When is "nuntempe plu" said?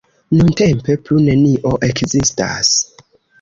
0.37-1.19